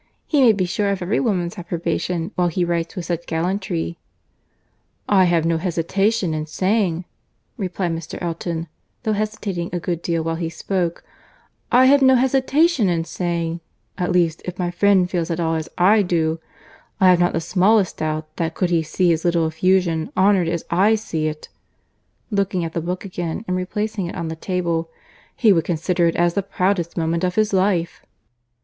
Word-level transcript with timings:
He 0.25 0.41
may 0.41 0.51
be 0.51 0.65
sure 0.65 0.89
of 0.89 1.03
every 1.03 1.19
woman's 1.19 1.59
approbation 1.59 2.31
while 2.33 2.47
he 2.47 2.65
writes 2.65 2.95
with 2.95 3.05
such 3.05 3.27
gallantry." 3.27 3.99
"I 5.07 5.25
have 5.25 5.45
no 5.45 5.57
hesitation 5.57 6.33
in 6.33 6.47
saying," 6.47 7.05
replied 7.55 7.91
Mr. 7.91 8.19
Elton, 8.19 8.67
though 9.03 9.13
hesitating 9.13 9.69
a 9.71 9.79
good 9.79 10.01
deal 10.01 10.23
while 10.23 10.37
he 10.37 10.49
spoke; 10.49 11.03
"I 11.71 11.85
have 11.85 12.01
no 12.01 12.15
hesitation 12.15 12.89
in 12.89 13.03
saying—at 13.03 14.11
least 14.11 14.41
if 14.43 14.57
my 14.57 14.71
friend 14.71 15.07
feels 15.07 15.29
at 15.29 15.39
all 15.39 15.53
as 15.53 15.69
I 15.77 16.01
do—I 16.01 17.07
have 17.11 17.19
not 17.19 17.33
the 17.33 17.39
smallest 17.39 17.97
doubt 17.97 18.37
that, 18.37 18.55
could 18.55 18.71
he 18.71 18.81
see 18.81 19.09
his 19.09 19.23
little 19.23 19.45
effusion 19.45 20.11
honoured 20.17 20.47
as 20.49 20.65
I 20.71 20.95
see 20.95 21.27
it, 21.27 21.47
(looking 22.31 22.65
at 22.65 22.73
the 22.73 22.81
book 22.81 23.05
again, 23.05 23.45
and 23.47 23.55
replacing 23.55 24.07
it 24.07 24.15
on 24.15 24.29
the 24.29 24.35
table), 24.35 24.89
he 25.35 25.53
would 25.53 25.65
consider 25.65 26.07
it 26.07 26.15
as 26.15 26.33
the 26.33 26.41
proudest 26.41 26.97
moment 26.97 27.23
of 27.23 27.35
his 27.35 27.53
life." 27.53 28.01